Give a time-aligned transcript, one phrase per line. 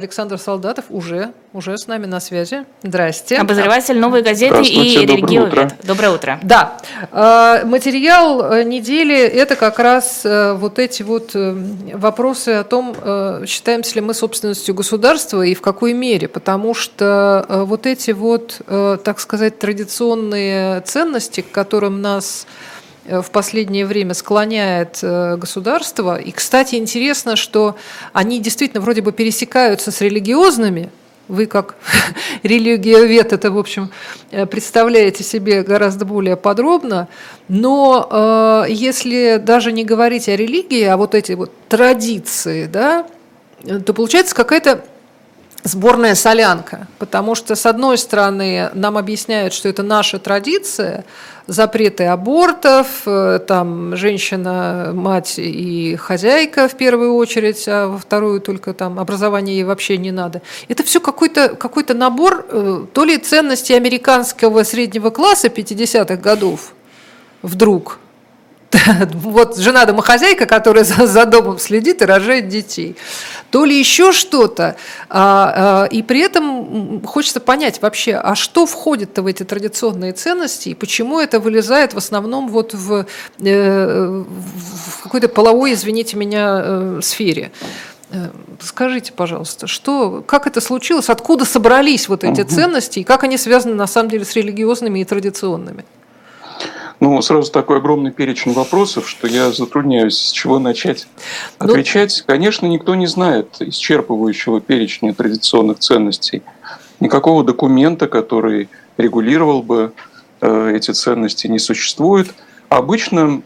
[0.00, 2.64] Александр Солдатов уже, уже с нами на связи.
[2.82, 3.36] Здрасте.
[3.36, 5.74] Обозреватель «Новой газеты» и «Религиовед».
[5.84, 6.40] Доброе утро.
[6.42, 6.78] Да.
[7.12, 12.96] Э, материал э, недели– это как раз э, вот эти вот вопросы о том,
[13.46, 16.28] считаемся ли мы собственностью государства и в какой мере.
[16.28, 23.86] Потому что вот эти вот, так сказать, традиционные ценности, к которым нас Э, в последнее
[23.86, 26.20] время склоняет э, государство.
[26.20, 27.76] И, кстати, интересно, что
[28.12, 30.90] они действительно вроде бы пересекаются с религиозными,
[31.30, 31.76] вы как
[32.42, 33.90] религиовед это, в общем,
[34.30, 37.08] э, представляете себе гораздо более подробно.
[37.48, 43.06] Но э, если даже не говорить о религии, а вот эти вот традиции, да,
[43.86, 44.84] то получается какая-то
[45.62, 51.04] сборная солянка, потому что, с одной стороны, нам объясняют, что это наша традиция,
[51.46, 58.72] запреты абортов, э, там женщина, мать и хозяйка в первую очередь, а во вторую только
[58.72, 60.42] там образование ей вообще не надо.
[60.68, 66.72] Это все какой-то какой набор э, то ли ценностей американского среднего класса 50-х годов
[67.42, 67.98] вдруг,
[69.14, 72.96] вот жена домохозяйка, которая за, за домом следит и рожает детей,
[73.50, 74.76] то ли еще что-то.
[75.08, 80.68] А, а, и при этом хочется понять вообще, а что входит-то в эти традиционные ценности
[80.68, 83.06] и почему это вылезает в основном вот в,
[83.40, 87.50] э, в какой-то половой, извините меня, э, сфере.
[88.12, 88.28] Э,
[88.60, 93.74] скажите, пожалуйста, что, как это случилось, откуда собрались вот эти ценности и как они связаны
[93.74, 95.84] на самом деле с религиозными и традиционными?
[97.00, 101.08] Ну, сразу такой огромный перечень вопросов, что я затрудняюсь, с чего начать
[101.58, 102.22] ну, отвечать.
[102.26, 106.42] Конечно, никто не знает исчерпывающего перечня традиционных ценностей.
[107.00, 109.94] Никакого документа, который регулировал бы
[110.42, 112.34] э, эти ценности, не существует.
[112.68, 113.40] Обычно,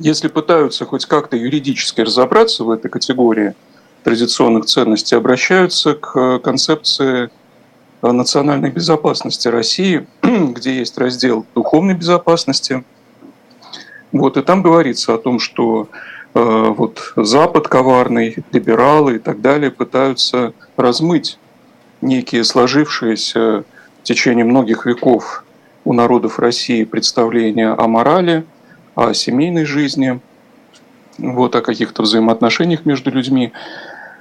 [0.00, 3.54] если пытаются хоть как-то юридически разобраться в этой категории
[4.02, 7.30] традиционных ценностей, обращаются к концепции
[8.12, 12.84] национальной безопасности России, где есть раздел духовной безопасности.
[14.12, 15.88] Вот, и там говорится о том, что
[16.34, 21.38] э, вот Запад коварный, либералы и так далее пытаются размыть
[22.00, 23.64] некие сложившиеся
[24.00, 25.44] в течение многих веков
[25.84, 28.44] у народов России представления о морали,
[28.94, 30.20] о семейной жизни,
[31.18, 33.52] вот, о каких-то взаимоотношениях между людьми.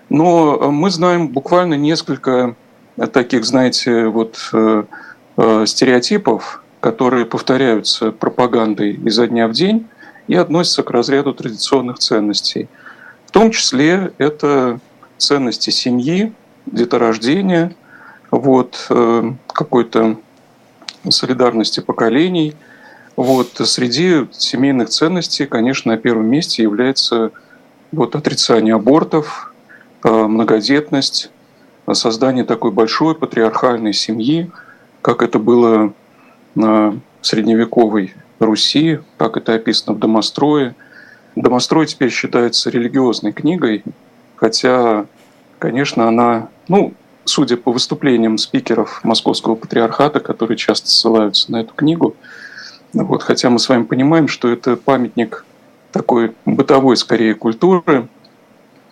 [0.09, 2.55] Но мы знаем буквально несколько
[2.97, 4.83] таких, знаете, вот э,
[5.37, 9.87] э, стереотипов, которые повторяются пропагандой изо дня в день
[10.27, 12.67] и относятся к разряду традиционных ценностей.
[13.25, 14.79] В том числе это
[15.17, 16.33] ценности семьи,
[16.65, 17.73] деторождения,
[18.31, 20.17] вот, э, какой-то
[21.09, 22.55] солидарности поколений.
[23.15, 27.31] Вот, среди семейных ценностей, конечно, на первом месте является
[27.91, 29.53] вот, отрицание абортов,
[30.03, 31.29] многодетность,
[31.91, 34.49] создание такой большой патриархальной семьи,
[35.01, 35.93] как это было
[36.55, 40.75] на средневековой Руси, как это описано в «Домострое».
[41.35, 43.83] «Домострой» теперь считается религиозной книгой,
[44.35, 45.05] хотя,
[45.59, 46.93] конечно, она, ну,
[47.25, 52.15] судя по выступлениям спикеров Московского патриархата, которые часто ссылаются на эту книгу,
[52.93, 55.45] вот, хотя мы с вами понимаем, что это памятник
[55.91, 58.07] такой бытовой, скорее, культуры,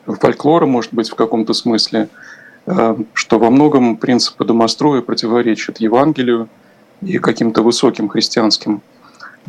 [0.06, 2.10] фольклора, может быть, в каком-то смысле–
[2.66, 6.48] что во многом принципы домостроя противоречат Евангелию
[7.02, 8.82] и каким-то высоким христианским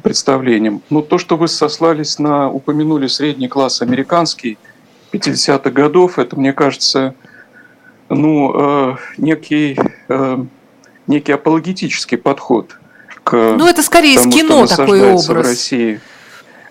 [0.02, 0.82] представлениям.
[0.90, 4.58] Но то, что вы сослались на, упомянули средний класс американский
[5.12, 7.14] 50-х годов, это, мне кажется,
[8.08, 10.44] ну, э, некий, э,
[11.06, 12.78] некий апологетический подход
[13.22, 15.28] к Ну, это скорее тому, из кино такой образ.
[15.28, 16.00] в России.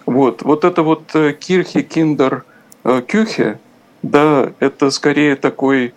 [0.08, 1.04] Вот, вот это вот
[1.40, 2.44] Кирхи, Киндер,
[3.08, 3.60] Кюхе,
[4.02, 5.94] да, это скорее такой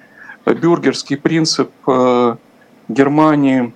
[0.52, 2.36] бюргерский принцип э,
[2.88, 3.72] Германии,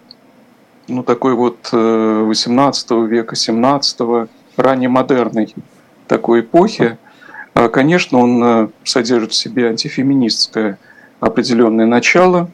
[0.86, 5.54] ну такой вот 18 э, века, 17 раннемодерной
[6.06, 6.98] такой эпохи,
[7.54, 10.78] а, конечно, он э, содержит в себе антифеминистское
[11.20, 12.50] определенное начало.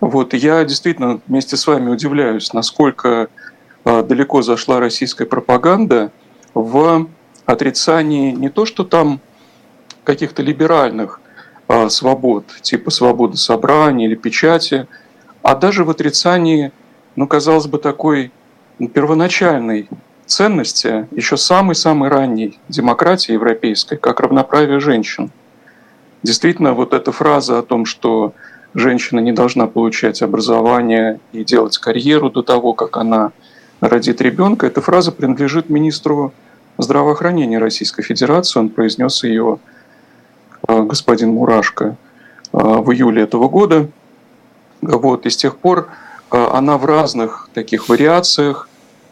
[0.00, 3.28] Вот, я действительно вместе с вами удивляюсь, насколько
[3.84, 6.10] далеко зашла российская пропаганда
[6.52, 7.06] в
[7.46, 9.20] отрицании не то, что там
[10.04, 11.20] каких-то либеральных
[11.88, 14.86] свобод, типа свободы собрания или печати,
[15.42, 16.72] а даже в отрицании,
[17.16, 18.32] ну, казалось бы, такой
[18.92, 19.88] первоначальной
[20.26, 25.30] ценности, еще самой-самой ранней демократии европейской, как равноправие женщин.
[26.22, 28.32] Действительно, вот эта фраза о том, что
[28.74, 33.32] женщина не должна получать образование и делать карьеру до того, как она
[33.80, 36.32] родит ребенка, эта фраза принадлежит министру
[36.78, 38.58] здравоохранения Российской Федерации.
[38.58, 39.58] Он произнес ее
[40.86, 41.96] господин Мурашко.
[42.52, 43.88] в июле этого года.
[44.80, 45.88] Вот, и с тех пор
[46.30, 48.68] она в разных таких вариациях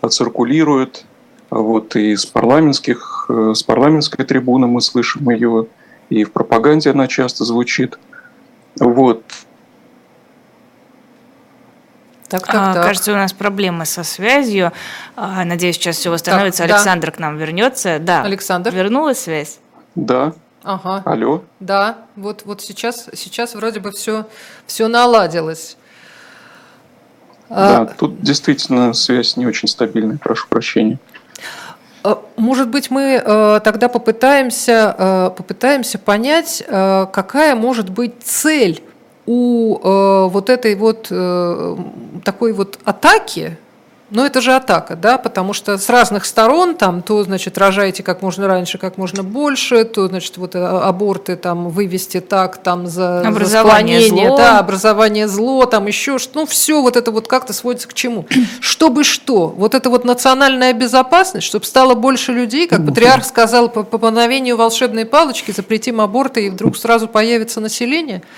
[0.08, 1.04] циркулирует.
[1.50, 5.66] Вот, и с, парламентских, с парламентской трибуны мы слышим ее,
[6.10, 7.98] и в пропаганде она часто звучит.
[8.80, 9.22] Вот.
[12.28, 12.84] Так, так, а, так.
[12.86, 14.72] Кажется, у нас проблемы со связью.
[15.14, 16.64] А, надеюсь, сейчас все восстановится.
[16.64, 17.12] Так, Александр да.
[17.12, 17.98] к нам вернется.
[18.00, 18.22] Да.
[18.22, 18.74] Александр.
[18.74, 19.60] Вернулась связь?
[19.94, 20.32] Да.
[20.64, 21.02] Ага.
[21.04, 21.44] Алло.
[21.60, 21.98] Да.
[22.16, 24.26] Вот, вот сейчас, сейчас вроде бы все,
[24.66, 25.76] все наладилось.
[27.50, 27.86] Да, а...
[27.86, 30.98] тут действительно связь не очень стабильная, прошу прощения.
[32.02, 38.82] А, может быть, мы э, тогда попытаемся, э, попытаемся понять, э, какая может быть цель
[39.26, 41.10] у вот этой вот
[42.24, 43.56] такой вот атаки
[44.14, 48.22] но это же атака, да, потому что с разных сторон там то, значит, рожаете как
[48.22, 53.26] можно раньше, как можно больше, то, значит, вот э, аборты там вывести так, там за,
[53.26, 54.36] образование за зло.
[54.36, 58.24] да, образование зло, там еще что, ну все вот это вот как-то сводится к чему?
[58.60, 59.48] Чтобы что?
[59.48, 64.56] Вот это вот национальная безопасность, чтобы стало больше людей, как патриарх сказал, по, по мановению
[64.56, 68.22] волшебной палочки запретим аборты и вдруг сразу появится население–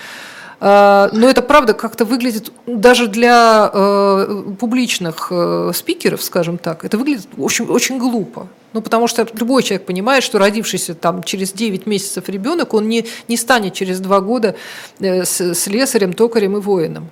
[0.59, 7.27] но это правда как-то выглядит даже для э, публичных э, спикеров, скажем так, это выглядит
[7.37, 8.47] очень, очень глупо.
[8.73, 13.05] Ну, потому что любой человек понимает, что родившийся там через 9 месяцев ребенок, он не,
[13.27, 14.55] не станет через 2 года
[14.99, 17.09] э, с, слесарем, токарем и воином.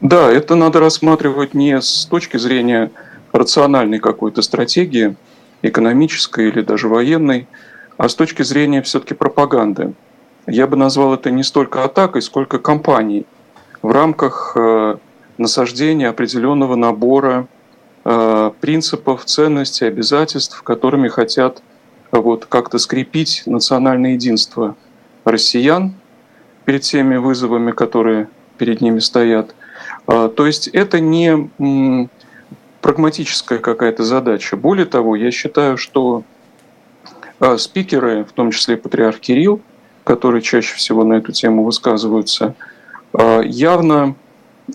[0.00, 2.90] Да, это надо рассматривать не с точки зрения
[3.32, 5.16] рациональной какой-то стратегии,
[5.62, 7.48] экономической или даже военной,
[7.96, 9.94] а с точки зрения все-таки пропаганды.
[10.50, 13.26] Я бы назвал это не столько атакой, сколько кампанией
[13.82, 14.96] в рамках э,
[15.36, 17.46] насаждения определенного набора
[18.06, 21.62] э, принципов, ценностей, обязательств, которыми хотят
[22.12, 24.74] вот, как-то скрепить национальное единство
[25.24, 25.92] россиян
[26.64, 29.54] перед теми вызовами, которые перед ними стоят.
[30.06, 32.08] Э, то есть это не
[32.80, 34.56] прагматическая какая-то задача.
[34.56, 36.22] Более того, я считаю, что
[37.58, 39.60] спикеры, в том числе патриарх Кирилл,
[40.08, 42.54] которые чаще всего на эту тему высказываются,
[43.12, 44.14] а, явно,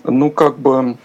[0.04, 0.96] ну, как бы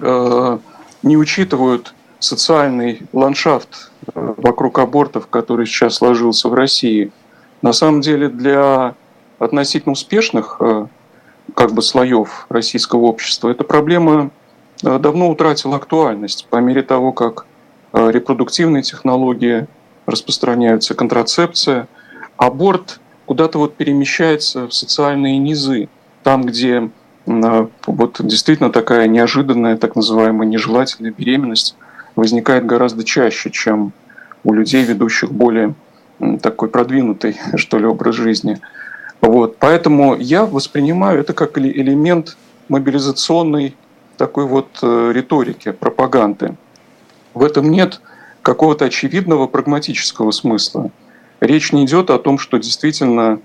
[0.00, 0.58] а,
[1.02, 7.12] не учитывают социальный ландшафт а, вокруг абортов, который сейчас сложился в России.
[7.60, 8.94] На самом деле для
[9.38, 10.58] относительно успешных
[11.54, 14.30] как бы слоев российского общества эта проблема
[14.82, 17.44] давно утратила актуальность по мере того, как
[17.92, 19.66] репродуктивные технологии
[20.06, 21.86] распространяются, контрацепция.
[22.36, 23.00] Аборт
[23.32, 25.88] куда-то вот перемещается в социальные низы,
[26.22, 26.90] там, где
[27.24, 31.74] вот действительно такая неожиданная, так называемая нежелательная беременность
[32.14, 33.94] возникает гораздо чаще, чем
[34.44, 35.72] у людей, ведущих более
[36.42, 38.60] такой продвинутый, что ли, образ жизни.
[39.22, 39.56] Вот.
[39.56, 42.36] Поэтому я воспринимаю это как элемент
[42.68, 43.74] мобилизационной
[44.18, 46.54] такой вот э, риторики, пропаганды.
[47.32, 48.02] В этом нет
[48.42, 50.90] какого-то очевидного прагматического смысла.
[51.42, 53.40] Речь не идет о том, что действительно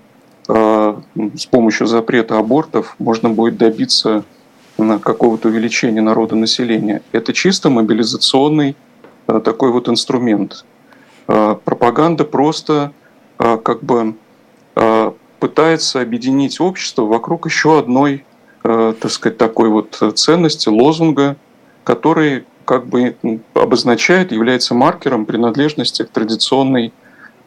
[0.46, 0.96] э,
[1.34, 4.22] с помощью запрета абортов можно будет добиться
[4.78, 7.02] э, какого-то увеличения народа населения.
[7.10, 8.76] Это чисто мобилизационный
[9.26, 10.64] э, такой вот инструмент.
[11.26, 12.92] Пропаганда просто
[13.36, 14.14] как бы
[15.38, 18.24] пытается объединить общество вокруг еще одной,
[18.62, 21.36] так сказать, такой вот ценности, лозунга,
[21.84, 23.14] который как бы
[23.52, 26.94] обозначает, является маркером принадлежности к традиционной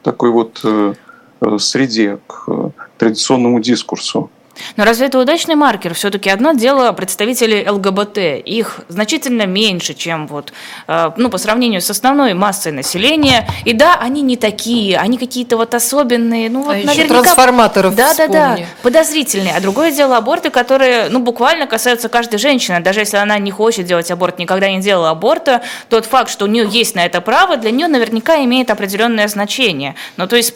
[0.03, 0.93] такой вот э,
[1.41, 4.29] э, среде, к э, традиционному дискурсу.
[4.75, 5.93] Но разве это удачный маркер?
[5.93, 8.17] Все-таки одно дело представители ЛГБТ.
[8.45, 10.53] Их значительно меньше, чем вот,
[10.87, 13.47] э, ну, по сравнению с основной массой населения.
[13.65, 16.49] И да, они не такие, они какие-то вот особенные.
[16.49, 16.91] Ну, вот, а наверняка...
[16.93, 18.33] еще трансформаторов Да, вспомни.
[18.33, 19.55] да, да, подозрительные.
[19.55, 22.79] А другое дело аборты, которые, ну, буквально касаются каждой женщины.
[22.79, 26.47] Даже если она не хочет делать аборт, никогда не делала аборта, тот факт, что у
[26.47, 29.95] нее есть на это право, для нее наверняка имеет определенное значение.
[30.17, 30.53] Ну, то есть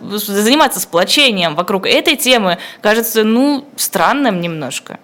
[0.00, 4.98] заниматься сплочением вокруг этой темы, кажется, ну, странным немножко.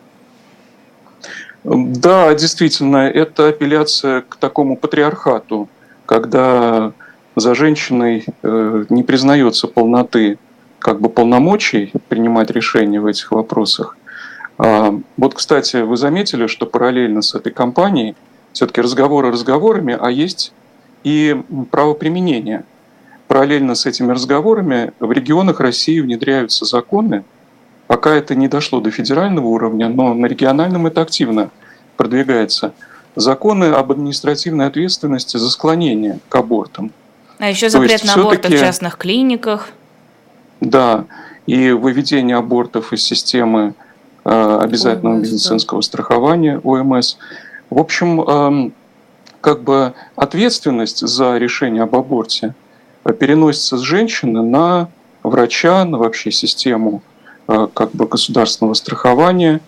[1.65, 5.69] Да, действительно, это апелляция к такому патриархату,
[6.07, 6.93] когда
[7.37, 10.39] за женщиной э, не признается полноты
[10.79, 13.97] как бы полномочий принимать решения в этих вопросах.
[14.59, 18.17] А, вот, кстати, вы заметили, что параллельно с этой кампанией
[18.53, 20.53] все-таки разговоры разговорами, а есть
[21.05, 22.65] и правоприменение.
[23.29, 27.25] Параллельно с этими разговорами в регионах России внедряются законы,
[27.93, 31.51] Пока это не дошло до федерального уровня, но на региональном это активно
[31.99, 32.73] продвигается.
[33.17, 36.91] Законы об административной ответственности за склонение к абортам.
[37.39, 39.69] А еще запрет на аборты в частных клиниках.
[40.63, 41.05] Да.
[41.45, 43.75] и выведение абортов из системы
[44.25, 45.87] э, обязательного ОМС, медицинского да.
[45.87, 47.17] страхования ОМС.
[47.69, 48.73] В общем, эм,
[49.43, 52.55] как бы ответственность за решение об аборте
[53.21, 54.89] переносится с женщины на
[55.23, 57.12] врача, на вообще систему э,
[57.75, 59.61] как бы государственного страхования.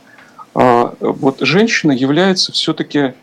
[0.55, 3.15] А вот женщина является все-таки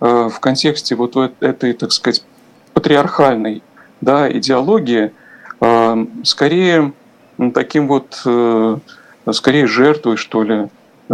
[0.00, 2.22] в контексте вот этой, так сказать,
[2.72, 3.62] патриархальной
[4.00, 5.12] да, идеологии
[6.24, 6.92] скорее
[7.54, 8.78] таким вот, э,
[9.32, 10.68] скорее жертвой, что ли,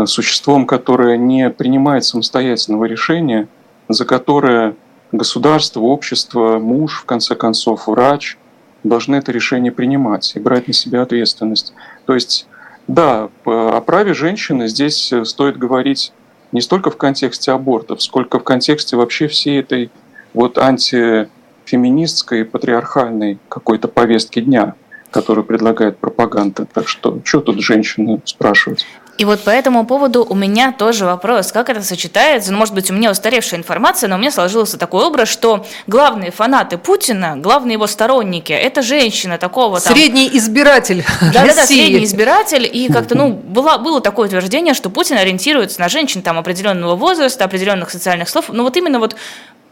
[0.06, 3.46] существом, которое не принимает самостоятельного решения,
[3.88, 4.75] за которое
[5.12, 8.37] государство, общество, муж, в конце концов, врач
[8.82, 11.75] должны это решение принимать и брать на себя ответственность.
[12.06, 12.49] То есть,
[12.87, 16.12] да, о праве женщины здесь стоит говорить
[16.53, 19.91] не столько в контексте абортов, сколько в контексте вообще всей этой
[20.33, 24.75] вот антифеминистской, патриархальной какой-то повестки дня–
[25.14, 26.67] которую предлагает пропаганда.
[26.67, 28.85] Так что, что тут женщины спрашивать?
[29.16, 32.90] И вот по этому поводу у меня тоже вопрос, как это сочетается, ну, может быть,
[32.90, 37.75] у меня устаревшая информация, но у меня сложился такой образ, что главные фанаты Путина, главные
[37.75, 39.94] его сторонники, это женщина такого там...
[39.94, 45.80] Средний избиратель Да-да-да, средний избиратель, и как-то, ну, было, было такое утверждение, что Путин ориентируется
[45.80, 49.14] на женщин там определенного возраста, определенных социальных слов, но вот именно вот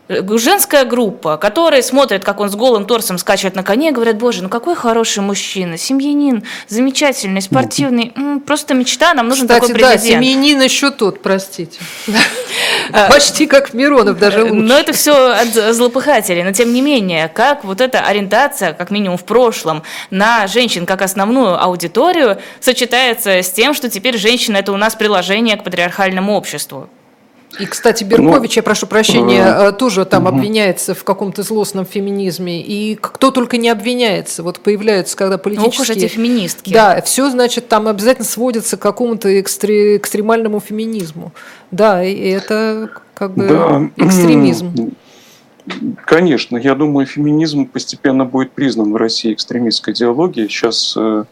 [0.09, 4.43] женская группа, которые смотрят, как он с голым торсом скачет на коне, и говорят, боже,
[4.43, 10.03] ну какой хороший мужчина, семьянин, замечательный, спортивный, м-м, просто мечта, нам нужен Кстати, такой президент.
[10.03, 11.79] да, семьянин еще тот, простите.
[13.09, 14.55] Почти как Миронов, даже э, лучше.
[14.55, 19.19] Но это все от злопыхателей, но тем не менее, как вот эта ориентация, как минимум
[19.19, 24.77] в прошлом, на женщин как основную аудиторию сочетается с тем, что теперь женщина– это у
[24.77, 26.89] нас приложение к патриархальному обществу.
[27.61, 30.37] И, кстати, Беркович, ну, я прошу прощения, э, тоже там угу.
[30.37, 32.63] обвиняется в каком-то злостном феминизме.
[32.63, 34.43] И кто только не обвиняется.
[34.43, 35.77] Вот появляются, когда политические...
[35.77, 36.73] Ну, уж эти феминистки.
[36.73, 39.97] Да, все, значит, там обязательно сводится к какому-то экстре...
[39.97, 41.33] экстремальному феминизму.
[41.71, 43.91] Да, и это как бы да.
[43.97, 44.95] экстремизм.
[46.07, 50.49] Конечно, я думаю, феминизм постепенно будет признан в России экстремистской идеологией.
[50.49, 51.25] Сейчас э,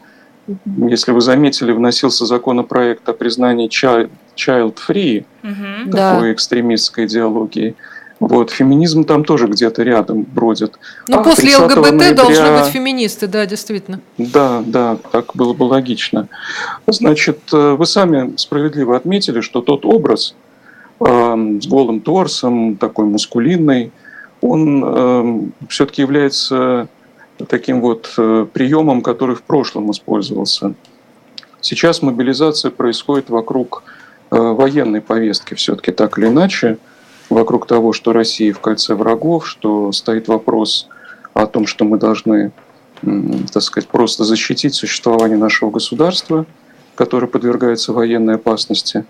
[0.89, 5.91] если вы заметили, вносился законопроект о признании child-free, угу.
[5.91, 6.33] такой да.
[6.33, 7.75] экстремистской идеологии.
[8.21, 10.77] Вот, феминизм там тоже где-то рядом бродит.
[11.07, 12.13] Ну, а после ЛГБТ ноября...
[12.13, 13.99] должны быть феминисты, да, действительно.
[14.19, 16.27] Да, да, так было бы логично.
[16.85, 20.35] Значит, э, вы сами справедливо отметили, что тот образ
[20.99, 21.05] э,
[21.61, 23.91] с голым торсом, такой мускулинный,
[24.41, 26.89] он э, все-таки является
[27.47, 30.73] таким вот э, приемом, который в прошлом использовался.
[31.61, 33.83] Сейчас мобилизация происходит вокруг
[34.31, 36.77] э, военной повестки все-таки так или иначе,
[37.29, 40.87] вокруг того, что Россия в кольце врагов, что стоит вопрос
[41.33, 42.51] о том, что мы должны,
[43.01, 46.45] так сказать, просто защитить существование нашего государства,
[46.95, 49.05] которое подвергается военной опасности.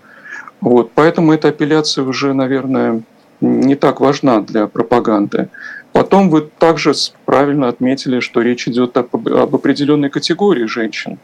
[0.60, 3.02] Вот, поэтому эта апелляция уже, наверное,
[3.40, 5.48] не так важна для пропаганды.
[5.92, 6.92] Потом вы также
[7.26, 11.18] правильно отметили, что речь идет об, об определенной категории женщин,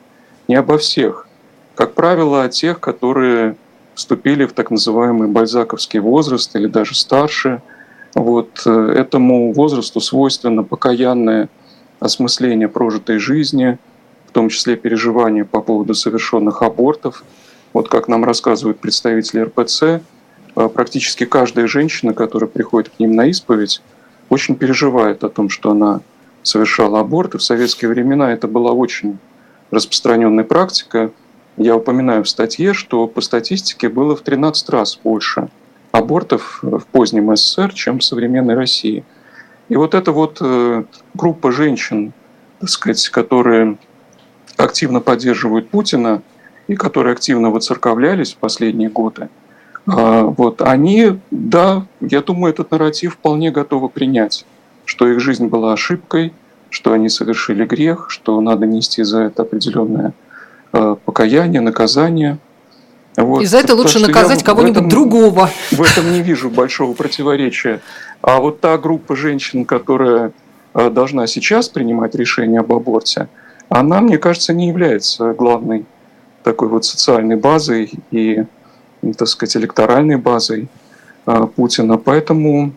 [0.47, 1.27] не обо всех.
[1.75, 3.57] Как правило, о тех, которые
[3.99, 7.61] вступили в так называемый бальзаковский возраст или даже старше.
[8.15, 11.49] Вот э, этому возрасту свойственно покаянное
[11.99, 13.77] осмысление прожитой жизни,
[14.27, 17.25] в том числе переживания по поводу совершенных абортов.
[17.73, 20.01] Вот как нам рассказывают представители РПЦ, э,
[20.73, 23.83] практически каждая женщина, которая приходит к ним на исповедь,
[24.29, 26.01] очень переживает о том, что она
[26.43, 27.39] совершала аборты.
[27.39, 29.19] В советские времена это была очень
[29.71, 31.11] распространенная практика.
[31.57, 35.49] Я упоминаю в статье, что по статистике было в 13 раз больше
[35.93, 39.05] абортов в позднем СССР, чем в современной России.
[39.69, 42.13] И вот эта вот э, группа женщин,
[42.61, 43.77] так сказать, которые
[44.57, 46.23] активно поддерживают Путина
[46.69, 49.29] и которые активно выцерковлялись в последние годы–
[49.97, 54.45] вот они, да, я думаю, этот нарратив вполне готовы принять,
[54.85, 56.33] что их жизнь была ошибкой,
[56.71, 60.13] что они совершили грех, что надо нести за это определенное
[60.73, 62.39] а, покаяние, наказание.
[63.17, 63.43] Вот.
[63.43, 65.51] И за это лучше наказать кого-нибудь другого.
[65.73, 67.81] В этом не вижу большого противоречия.
[68.21, 70.33] А вот та группа женщин, которая
[70.75, 73.29] а, должна сейчас принимать решение об аборте,
[73.69, 75.85] она, мне кажется, не является главной
[76.43, 78.45] такой вот социальной базой и
[79.17, 80.69] так сказать, электоральной базой
[81.27, 81.99] а, Путина.
[81.99, 82.73] Поэтому,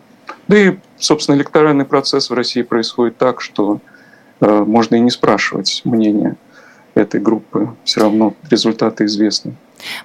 [0.48, 3.80] да и, собственно, электоральный процесс в России происходит так, что
[4.40, 6.36] а, можно и не спрашивать мнения
[6.94, 7.70] этой группы.
[7.84, 9.54] Все равно результаты известны.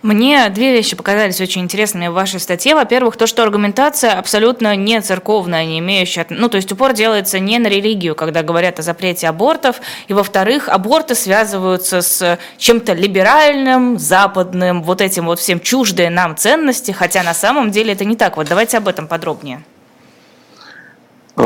[0.02, 2.76] Мне две вещи показались очень интересными в вашей статье.
[2.76, 6.26] Во-первых, то, что аргументация абсолютно не церковная, не имеющая...
[6.30, 9.82] Ну, то есть упор делается не на религию, когда говорят о запрете абортов.
[10.08, 16.92] И, во-вторых, аборты связываются с чем-то либеральным, западным, вот этим вот всем чуждые нам ценности,
[16.92, 18.38] хотя на самом деле это не так.
[18.38, 19.64] Вот давайте об этом подробнее.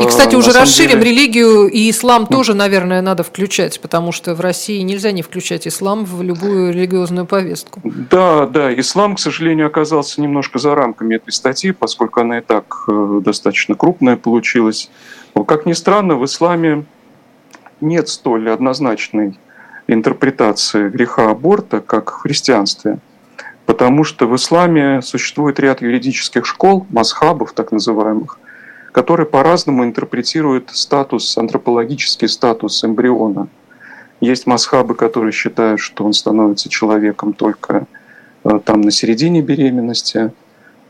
[0.00, 1.10] И, кстати, а, уже расширим деле...
[1.10, 6.06] религию и ислам тоже, наверное, надо включать, потому что в России нельзя не включать ислам
[6.06, 7.80] в любую религиозную повестку.
[7.84, 12.84] Да, да, ислам, к сожалению, оказался немножко за рамками этой статьи, поскольку она и так
[12.88, 14.90] э, достаточно крупная получилась.
[15.46, 16.84] Как ни странно, в исламе
[17.82, 19.38] нет столь однозначной
[19.88, 22.98] интерпретации греха аборта, как в христианстве.
[23.66, 28.38] Потому что в исламе существует ряд юридических школ, масхабов так называемых,
[28.92, 33.48] который по-разному интерпретирует статус, антропологический статус эмбриона.
[34.20, 37.86] Есть масхабы, которые считают, что он становится человеком только
[38.44, 40.30] э, там на середине беременности.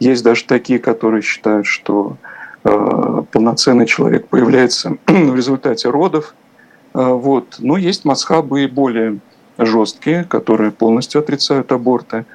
[0.00, 2.16] Есть даже такие, которые считают, что
[2.64, 6.35] э, полноценный человек появляется в результате родов.
[6.92, 7.54] Э, вот.
[7.61, 9.18] Но есть масхабы и более
[9.59, 12.26] жесткие, которые полностью отрицают аборты.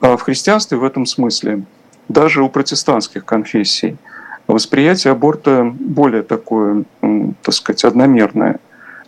[0.00, 1.64] А в христианстве в этом смысле,
[2.08, 3.96] даже у протестантских конфессий–
[4.52, 8.58] Восприятие аборта более такое, так сказать, одномерное.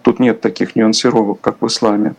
[0.03, 2.15] Тут нет таких нюансировок, как в исламе.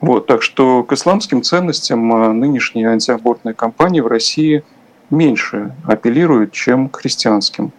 [0.00, 4.62] Вот, так что к исламским ценностям а, нынешние антиабортные кампании в России
[5.08, 7.72] меньше апеллируют, чем к христианским,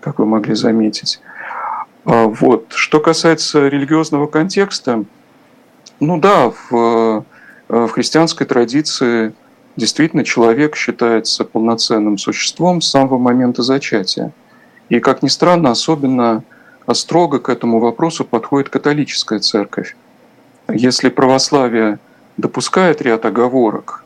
[0.00, 1.20] как вы могли заметить.
[2.04, 2.72] А, вот.
[2.74, 5.04] Что касается религиозного контекста,
[6.00, 7.24] ну да, в,
[7.68, 9.34] в христианской традиции
[9.76, 14.32] действительно человек считается полноценным существом с самого момента зачатия.
[14.88, 16.44] И, как ни странно, особенно
[16.92, 19.96] строго к этому вопросу подходит католическая церковь.
[20.68, 21.98] Если православие
[22.36, 24.04] допускает ряд оговорок,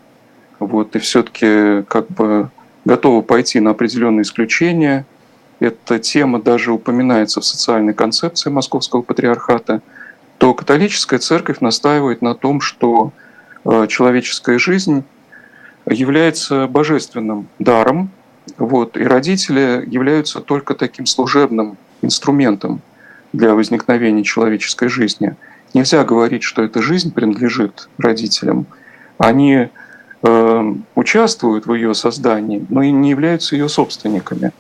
[0.59, 2.51] вот, и все-таки как бы
[2.85, 5.07] готово пойти на определенные исключения,
[5.59, 9.83] эта тема даже упоминается в социальной концепции Московского патриархата,
[10.39, 13.13] то католическая церковь настаивает на том, что
[13.67, 15.05] э, человеческая жизнь
[15.91, 18.11] является божественным даром,
[18.57, 22.81] вот, и родители являются только таким служебным инструментом
[23.33, 25.37] для возникновения человеческой жизни.
[25.75, 28.67] Нельзя говорить, что эта жизнь принадлежит родителям.
[29.19, 29.69] Они
[30.23, 34.53] э, участвуют в ее создании, но и не являются ее собственниками.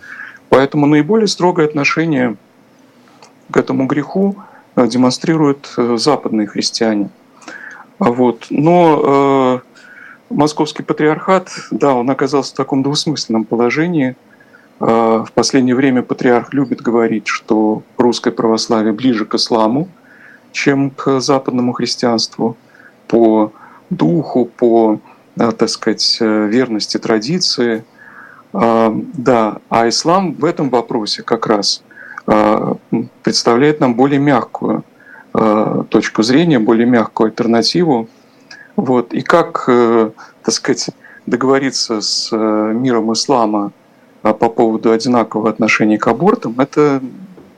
[0.51, 2.37] Поэтому наиболее строгое отношение
[3.51, 4.37] к этому греху
[4.77, 7.11] э, демонстрируют э, западные христиане.
[7.99, 8.47] Вот.
[8.51, 9.40] Но э,
[10.31, 14.15] Московский патриархат, да, он оказался в таком двусмысленном положении.
[14.79, 19.89] А, в последнее время патриарх любит говорить, что русское православие ближе к исламу,
[20.53, 22.57] чем к западному христианству
[23.09, 23.53] по
[23.91, 25.01] духу, по,
[25.37, 27.85] а, так сказать, верности традиции.
[28.53, 31.83] А, да, а ислам в этом вопросе как раз
[33.23, 34.85] представляет нам более мягкую
[35.89, 38.09] точку зрения, более мягкую альтернативу
[38.81, 39.13] вот.
[39.13, 40.11] И как, э,
[40.43, 40.91] так сказать,
[41.27, 43.73] договориться с э, миром ислама
[44.23, 47.03] а, по поводу одинакового отношения к абортам, это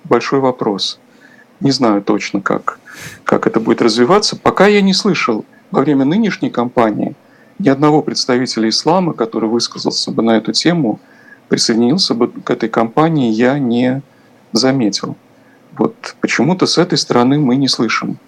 [0.05, 0.99] большой вопрос.
[1.61, 2.81] Не знаю точно, как,
[3.25, 4.37] как это будет развиваться.
[4.37, 7.15] Пока я не слышал во время нынешней кампании
[7.61, 10.99] ни одного представителя ислама, который высказался бы на эту тему,
[11.49, 14.03] присоединился бы к этой кампании, я не
[14.51, 15.15] заметил.
[15.79, 18.19] Вот почему-то с этой стороны мы не слышим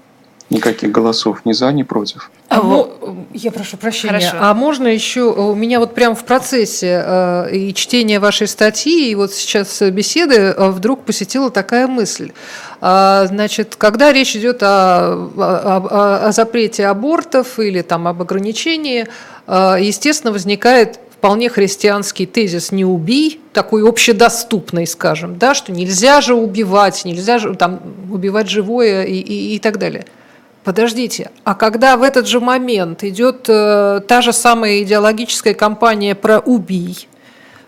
[0.50, 2.30] никаких голосов ни за, ни против.
[2.48, 4.20] А, а я прошу прощения.
[4.20, 4.36] Хорошо.
[4.40, 9.14] А можно еще у меня вот прямо в процессе э, и чтения вашей статьи и
[9.14, 12.32] вот сейчас беседы э, вдруг посетила такая мысль.
[12.80, 19.06] А, значит, когда речь идет о, о, о запрете абортов или там об ограничении,
[19.46, 26.34] э, естественно, возникает вполне христианский тезис «не убий», такой общедоступный, скажем, да, что нельзя же
[26.34, 27.80] убивать, нельзя же там,
[28.12, 30.04] убивать живое и, и, и так далее–
[30.64, 36.38] Подождите, а когда в этот же момент идет э, та же самая идеологическая кампания про
[36.38, 37.06] убий,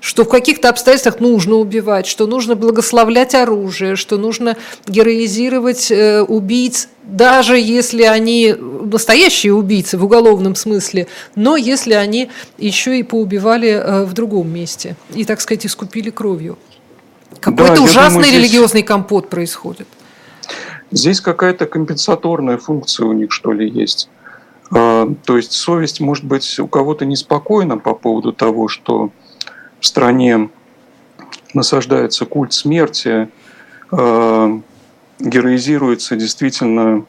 [0.00, 4.56] что в каких-то обстоятельствах нужно убивать, что нужно благословлять оружие, что нужно
[4.86, 12.98] героизировать э, убийц, даже если они настоящие убийцы в уголовном смысле, но если они еще
[12.98, 16.56] и поубивали э, в другом месте и, так сказать, искупили кровью.
[17.40, 18.88] Какой-то да, ужасный думаю, религиозный здесь...
[18.88, 19.86] компот происходит.
[20.96, 24.08] Здесь какая-то компенсаторная функция у них, что ли, есть.
[24.74, 29.10] А, то есть совесть может быть у кого-то неспокойна по поводу того, что
[29.78, 30.48] в стране
[31.52, 33.28] насаждается культ смерти,
[33.90, 34.58] а,
[35.18, 37.04] героизируется действительно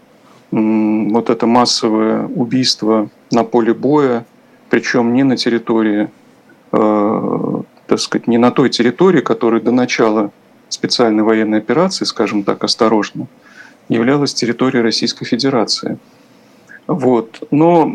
[0.52, 4.26] вот это массовое убийство на поле боя,
[4.70, 6.10] причем не на территории,
[6.72, 10.32] э, так сказать, не на той территории, которая до начала
[10.70, 13.28] специальной военной операции, скажем так, осторожно,
[13.90, 15.98] являлась территорией Российской Федерации.
[16.88, 17.48] Вот.
[17.52, 17.94] Но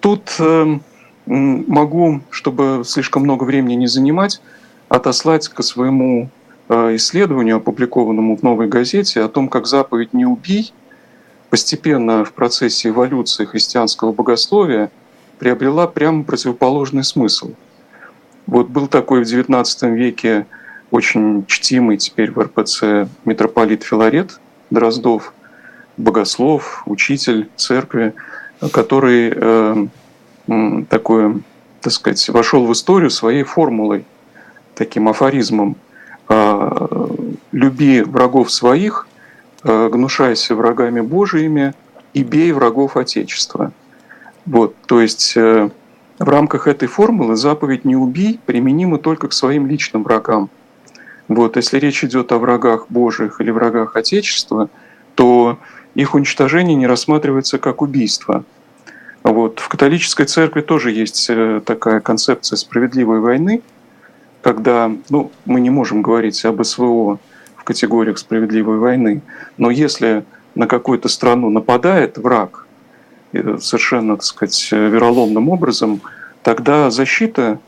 [0.00, 0.78] тут э,
[1.26, 4.40] могу, чтобы слишком много времени не занимать,
[4.88, 6.30] отослать к своему
[6.68, 10.72] э, исследованию, опубликованному в «Новой газете», о том, как заповедь «Не убий»
[11.50, 14.90] постепенно в процессе эволюции христианского богословия
[15.38, 17.52] приобрела прямо противоположный смысл.
[18.46, 20.46] Вот был такой в XIX веке
[20.90, 24.40] очень чтимый теперь в РПЦ митрополит Филарет
[24.70, 25.32] Дроздов,
[25.96, 28.14] богослов, учитель церкви,
[28.72, 29.86] который э,
[30.88, 31.40] такое,
[31.80, 34.04] так сказать, вошел в историю своей формулой,
[34.74, 35.76] таким афоризмом
[36.28, 37.06] э,
[37.52, 39.06] «люби врагов своих,
[39.64, 41.74] э, гнушайся врагами Божиими
[42.14, 43.72] и бей врагов Отечества».
[44.46, 45.70] Вот, то есть э,
[46.18, 50.50] в рамках этой формулы заповедь «не убий» применима только к своим личным врагам.
[51.30, 54.68] Вот, если речь идет о врагах Божьих или врагах Отечества,
[55.14, 55.60] то
[55.94, 58.42] их уничтожение не рассматривается как убийство.
[59.22, 59.60] Вот.
[59.60, 63.62] В католической церкви тоже есть э, такая концепция справедливой войны,
[64.42, 67.20] когда ну, мы не можем говорить об СВО
[67.54, 69.22] в категориях справедливой войны,
[69.56, 70.24] но если
[70.56, 72.66] на какую-то страну нападает враг
[73.32, 76.00] э, совершенно, так сказать, вероломным образом,
[76.42, 77.60] тогда защита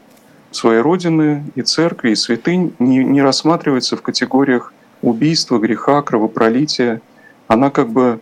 [0.53, 7.01] своей родины и церкви, и святынь не, не рассматривается в категориях убийства, греха, кровопролития.
[7.49, 8.21] Она как бы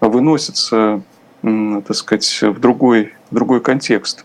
[0.00, 1.02] выносится
[1.42, 4.24] так сказать, в другой, в другой контекст.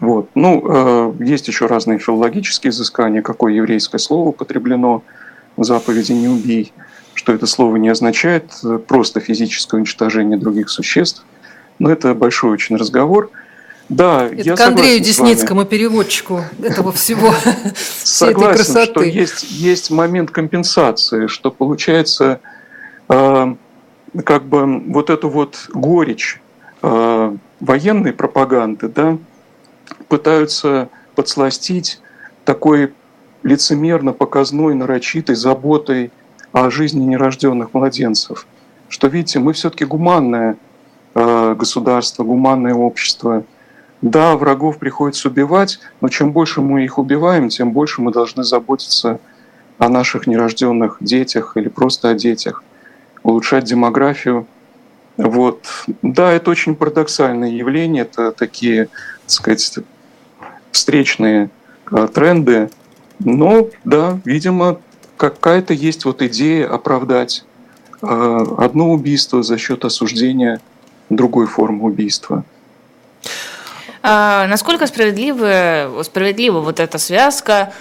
[0.00, 0.28] Вот.
[0.34, 5.02] Ну, э, есть еще разные филологические изыскания, какое еврейское слово употреблено
[5.56, 6.72] в заповеди «не убей»,
[7.14, 8.52] что это слово не означает
[8.88, 11.24] просто физическое уничтожение других существ.
[11.78, 13.30] Но это большой очень разговор.
[13.88, 17.34] Да, это я к Андрею Десницкому, переводчику этого всего.
[17.76, 22.40] Согласен, что есть, есть момент компенсации, что получается
[23.08, 23.54] э,
[24.24, 26.40] как бы вот эту вот горечь
[26.82, 29.18] э, военной пропаганды, да,
[30.08, 32.00] пытаются подсластить
[32.44, 32.92] такой
[33.42, 36.10] лицемерно показной, нарочитой заботой
[36.52, 38.46] о жизни нерожденных младенцев.
[38.88, 40.56] Что, видите, мы все-таки гуманное
[41.14, 43.44] э, государство, гуманное общество.
[44.02, 49.18] Да, врагов приходится убивать, но чем больше мы их убиваем, тем больше мы должны заботиться
[49.78, 52.62] о наших нерожденных детях или просто о детях–
[53.24, 54.46] улучшать демографию.
[55.16, 55.66] Вот.
[56.02, 58.88] Да, это очень парадоксальное явление, это такие,
[59.22, 59.78] так сказать,
[60.70, 61.50] встречные
[61.86, 62.70] а, тренды,
[63.18, 64.80] но да, видимо,
[65.16, 67.44] какая-то есть вот идея оправдать
[68.02, 70.60] а, одно убийство за счет осуждения
[71.10, 72.44] другой формы убийства.
[74.06, 77.72] А, насколько справедлива, справедлива вот эта связка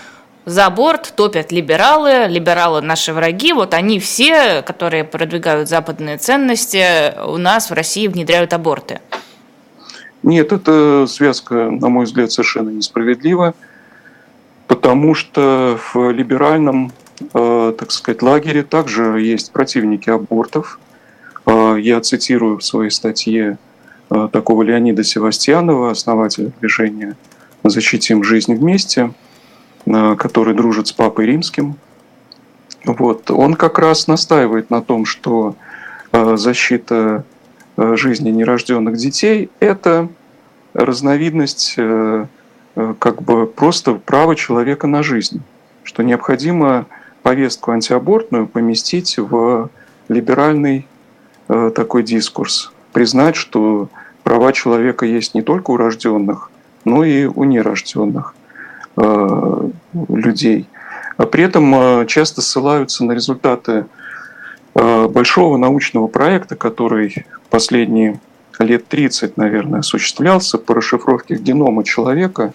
[0.45, 7.35] за борт топят либералы, либералы наши враги, вот они все, которые продвигают западные ценности, у
[7.35, 9.01] нас в России внедряют аборты.
[10.23, 13.53] Нет, эта связка, на мой взгляд, совершенно несправедлива,
[14.67, 16.93] потому что в либеральном,
[17.33, 20.79] э, так сказать, лагере также есть противники абортов.
[21.45, 23.57] Э, я цитирую в своей статье
[24.31, 27.15] такого Леонида Севастьянова, основателя движения
[27.63, 29.11] «Защитим жизнь вместе»,
[29.85, 31.75] Э, который дружит с Папой Римским.
[32.85, 33.29] Вот.
[33.31, 35.55] Он как раз настаивает на том, что
[36.11, 37.25] э, защита
[37.75, 40.07] э, жизни нерожденных детей– это
[40.73, 41.75] разновидность
[42.97, 45.43] как бы просто права человека на жизнь,
[45.83, 46.87] что необходимо
[47.21, 49.69] повестку антиабортную поместить в
[50.07, 50.87] либеральный
[51.47, 53.89] такой дискурс, признать, что
[54.23, 56.49] права человека есть не только у рожденных,
[56.85, 58.35] но и у нерожденных.
[58.95, 59.69] Э,
[60.09, 60.67] людей.
[61.17, 63.87] А при этом э, часто ссылаются на результаты
[64.75, 68.19] э, большого научного проекта, который последние
[68.59, 72.53] лет 30, наверное, осуществлялся по расшифровке генома человека.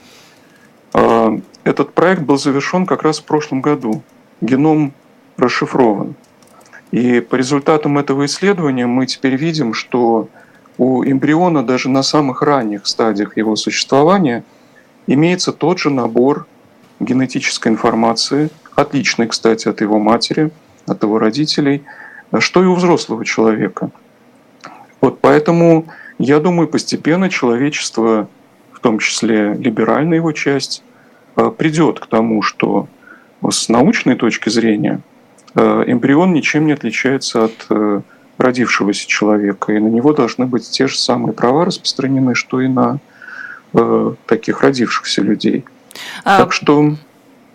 [1.65, 4.03] Этот проект был завершен как раз в прошлом году.
[4.41, 4.93] Геном
[5.37, 6.15] расшифрован.
[6.93, 10.29] И по результатам этого исследования мы теперь видим, что
[10.79, 14.45] у эмбриона даже на самых ранних стадиях его существования–
[15.09, 16.47] имеется тот же набор
[17.01, 20.51] генетической информации, отличный, кстати, от его матери,
[20.87, 21.83] от его родителей,
[22.39, 23.91] что и у взрослого человека.
[25.01, 25.87] Вот поэтому,
[26.19, 28.29] я думаю, постепенно человечество,
[28.73, 30.83] в том числе либеральная его часть,
[31.37, 32.89] э, придет к тому, что
[33.49, 35.01] с научной точки зрения
[35.55, 38.03] э, эмбрион ничем не отличается от э,
[38.39, 43.01] родившегося человека, и на него должны быть те же самые права распространены, что и на
[43.75, 45.65] э, таких родившихся людей.
[46.25, 46.39] А...
[46.39, 46.95] Так что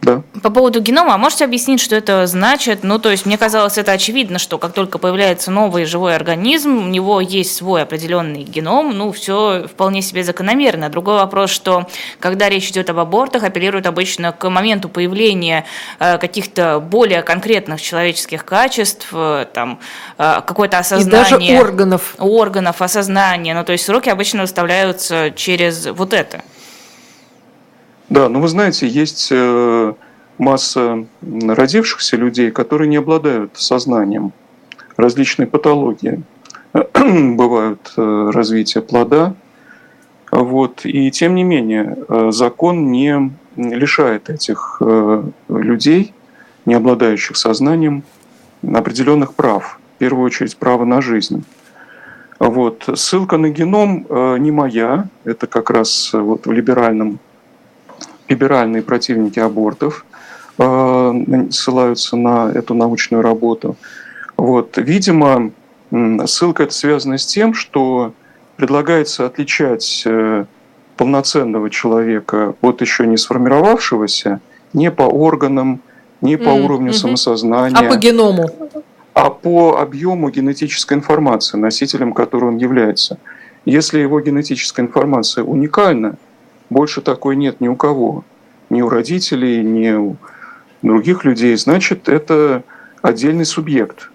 [0.03, 0.21] да.
[0.41, 2.83] По поводу генома, а можете объяснить, что это значит?
[2.83, 6.87] Ну, то есть, мне казалось, это очевидно, что как только появляется новый живой организм, у
[6.87, 10.89] него есть свой определенный геном, ну, все вполне себе закономерно.
[10.89, 11.87] Другой вопрос, что
[12.19, 15.65] когда речь идет об абортах, апеллируют обычно к моменту появления
[15.99, 19.79] э, каких-то более конкретных человеческих качеств, э, там,
[20.17, 21.49] э, какое-то осознание.
[21.49, 22.15] И даже органов.
[22.17, 23.53] Органов, осознания.
[23.53, 26.41] Ну, то есть, сроки обычно выставляются через вот это.
[28.13, 29.93] Да, ну вы знаете, есть э,
[30.37, 34.33] масса родившихся людей, которые не обладают сознанием.
[34.97, 36.21] Различные патологии.
[36.93, 39.33] Бывают э, развитие плода.
[40.29, 40.81] Вот.
[40.83, 44.79] И тем не менее, э, закон не лишает этих
[45.49, 46.13] людей,
[46.67, 48.03] не обладающих сознанием,
[48.61, 49.79] определенных прав.
[49.95, 51.43] В первую очередь, право на жизнь.
[52.37, 52.87] Вот.
[52.93, 54.05] Ссылка на геном
[54.39, 57.19] не моя, это как раз вот в либеральном
[58.27, 60.05] либеральные противники абортов
[60.57, 63.75] э, ссылаются на эту научную работу.
[64.37, 64.77] Вот.
[64.77, 65.51] Видимо,
[66.25, 68.13] ссылка это связана с тем, что
[68.55, 70.45] предлагается отличать э,
[70.97, 74.41] полноценного человека от еще не сформировавшегося
[74.73, 75.81] не по органам,
[76.21, 76.93] не по mm, уровню mm-hmm.
[76.93, 77.77] самосознания.
[77.77, 78.49] А по геному?
[79.13, 83.17] А по объему генетической информации, носителем которой он является.
[83.65, 86.15] Если его генетическая информация уникальна,
[86.73, 88.25] больше такой нет ни у кого,
[88.69, 90.17] ни у родителей, ни у
[90.81, 92.63] других людей, значит, это
[93.01, 94.09] отдельный субъект.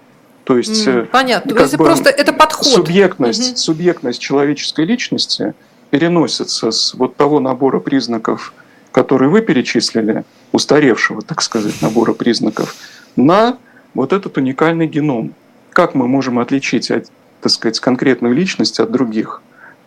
[0.44, 1.52] То есть, mm, понятно.
[1.52, 2.66] Как Если бы просто это подход.
[2.66, 3.56] Субъектность, угу.
[3.58, 5.54] субъектность человеческой личности
[5.90, 8.54] переносится с вот того набора признаков,
[8.92, 12.74] которые вы перечислили, устаревшего, так сказать, набора признаков,
[13.16, 13.58] на
[13.94, 15.34] вот этот уникальный геном.
[15.70, 19.42] Как мы можем отличить, так сказать, конкретную личность от других?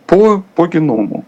[0.06, 1.24] По, по геному.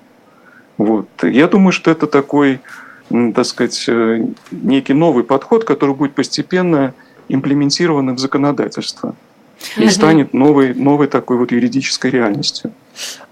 [0.79, 1.09] Вот.
[1.23, 2.61] Я думаю, что это такой,
[3.09, 6.95] так сказать, э, некий новый подход, который будет постепенно
[7.29, 9.15] имплементирован в законодательство
[9.77, 12.73] и станет новой, новой такой вот юридической реальностью.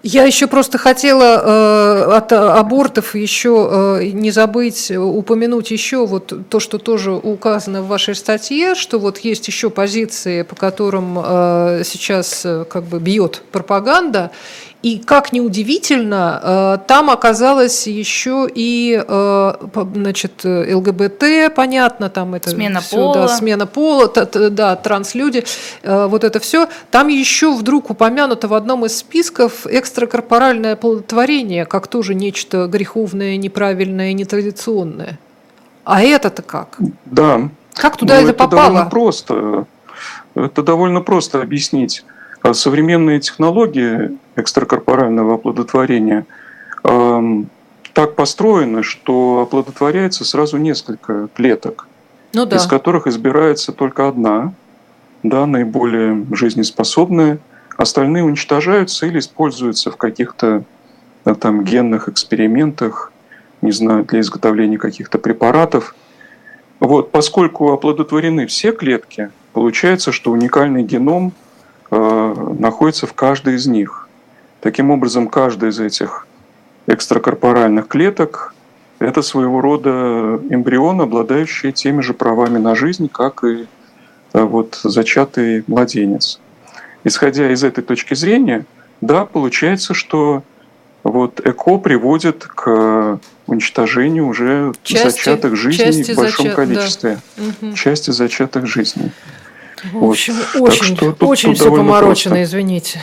[0.03, 6.59] Я еще просто хотела э, от абортов еще э, не забыть упомянуть еще вот то,
[6.59, 12.45] что тоже указано в вашей статье, что вот есть еще позиции, по которым э, сейчас
[12.45, 14.33] э, как бы бьет пропаганда,
[14.83, 19.53] и как ни удивительно, э, там оказалось еще и э,
[19.95, 25.45] значит, ЛГБТ, понятно, там это смена все, пола, да, смена пола, да, транслюди,
[25.85, 26.69] э, вот это все.
[26.91, 34.13] Там еще вдруг упомянуто в одном из списков экстракорпоральное оплодотворение, как тоже нечто греховное, неправильное,
[34.13, 35.19] нетрадиционное.
[35.85, 36.79] А это-то как?
[37.05, 37.49] Да.
[37.75, 38.63] Как туда ну, это, это попало?
[38.63, 39.67] Довольно просто.
[40.35, 42.05] Это довольно просто объяснить.
[42.43, 46.27] А современные технологии экстракорпорального оплодотворения
[46.83, 47.43] э,
[47.93, 51.87] так построены, что оплодотворяется сразу несколько клеток,
[52.33, 52.57] ну, да.
[52.57, 54.55] из которых избирается только одна,
[55.23, 57.39] да, наиболее жизнеспособная.
[57.77, 60.65] Остальные уничтожаются или используются в каких-то
[61.25, 63.13] да, там генных экспериментах,
[63.61, 65.95] не знаю, для изготовления каких-то препаратов.
[66.81, 71.33] Вот, поскольку оплодотворены все клетки, получается, что уникальный геном
[71.93, 74.09] находится в каждой из них.
[74.61, 76.27] Таким образом, каждая из этих
[76.87, 78.55] экстракорпоральных клеток–
[79.03, 83.67] это своего рода эмбрион, обладающий теми же правами на жизнь, как и
[84.33, 86.41] э, вот зачатый младенец.
[87.05, 88.65] Исходя из этой точки зрения,
[89.01, 90.45] да, получается, что
[91.03, 97.19] вот ЭКО приводит к уничтожению уже части, зачатых жизней в большом зачат, количестве.
[97.61, 97.73] Да.
[97.75, 99.11] Части зачатых жизней.
[99.91, 102.43] В общем, очень, что тут, очень тут все поморочено, просто.
[102.45, 103.01] извините.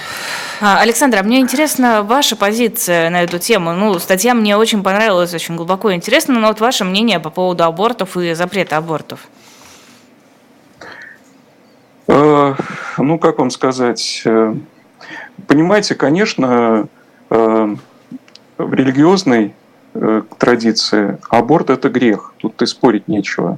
[0.62, 3.74] А, Александр, а мне интересна ваша позиция на эту тему.
[3.74, 8.15] Ну, статья мне очень понравилась, очень глубоко интересна, но вот ваше мнение по поводу абортов
[8.15, 9.28] и запрета абортов.
[12.08, 12.56] Э,
[12.98, 14.22] ну, как вам сказать?
[14.26, 14.56] Э,
[15.48, 16.88] понимаете, конечно,
[17.30, 17.76] э,
[18.58, 19.54] в религиозной
[20.38, 23.58] традиции аборт– это грех, тут и спорить нечего.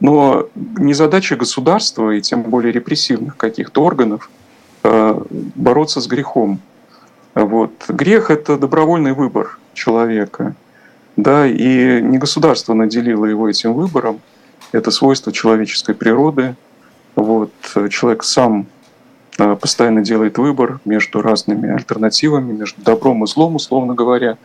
[0.00, 4.30] Но не задача государства и тем более репрессивных каких-то органов
[4.82, 5.20] э,
[5.54, 6.60] бороться с грехом.
[7.34, 7.72] Вот.
[7.88, 10.54] Грех– это добровольный выбор человека.
[11.16, 14.20] Да, и не государство наделило его этим выбором,
[14.72, 16.54] это свойство человеческой природы.
[17.14, 17.52] Вот.
[17.90, 18.66] Человек сам
[19.38, 24.38] э, постоянно делает выбор между разными альтернативами, между добром и злом, условно говоря.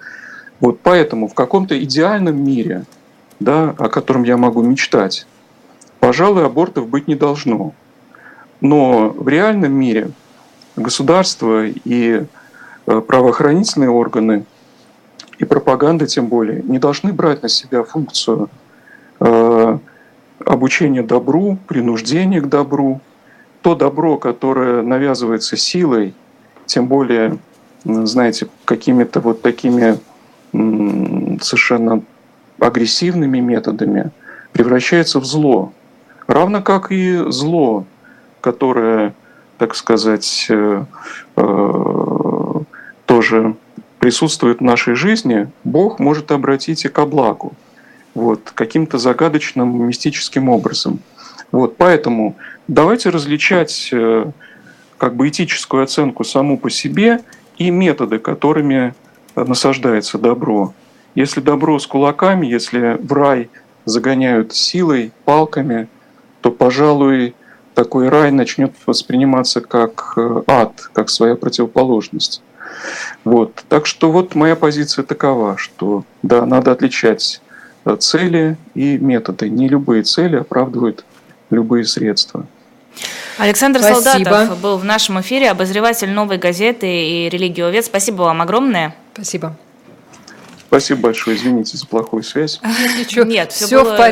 [0.60, 2.86] Вот поэтому в каком-то идеальном мире,
[3.40, 5.28] да, о котором я могу мечтать,
[6.00, 7.74] Пожалуй, абортов быть не должно.
[8.62, 10.12] Но в реальном мире
[10.76, 12.26] государство и
[12.88, 14.46] э, правоохранительные органы
[15.38, 18.50] и пропаганда тем более, не должны брать на себя функцию
[19.20, 19.78] э,
[20.46, 23.02] обучения добру, принуждения к добру.
[23.62, 26.14] То добро, которое навязывается силой,
[26.68, 27.40] тем более,
[27.84, 29.98] знаете, какими-то вот такими
[30.52, 32.04] совершенно
[32.60, 34.12] агрессивными методами,
[34.54, 35.74] превращается в зло.
[36.28, 37.86] Равно как и зло,
[38.42, 39.14] которое,
[39.58, 40.86] так сказать, э,
[41.36, 42.54] э,
[43.06, 43.56] тоже
[44.00, 47.54] присутствует в нашей жизни, Бог может обратить и к благу.
[48.14, 51.00] Вот, каким-то загадочным, мистическим образом.
[51.52, 52.36] Вот, поэтому
[52.68, 54.26] давайте различать э,
[54.98, 57.22] как бы этическую оценку саму по себе
[57.58, 58.94] и методы, которыми
[59.36, 60.74] насаждается добро.
[61.14, 63.50] Если добро с кулаками, если в рай
[63.86, 65.88] загоняют силой, палками,
[66.46, 67.34] то, пожалуй,
[67.74, 72.44] такой рай начнет восприниматься как э, ад, как своя противоположность.
[73.24, 73.64] Вот.
[73.68, 77.42] Так что вот моя позиция такова, что да, надо отличать
[77.86, 79.50] э, цели и методы.
[79.50, 81.04] Не любые цели оправдывают
[81.50, 82.46] любые средства.
[83.40, 84.04] Александр Спасибо.
[84.04, 87.86] Солдатов был в нашем эфире, обозреватель «Новой газеты» и религиовед.
[87.86, 88.96] Спасибо вам огромное.
[89.16, 89.58] Спасибо.
[90.68, 91.38] Спасибо большое.
[91.38, 92.60] Извините за плохую связь.
[93.16, 94.04] Нет, все, все было в порядке.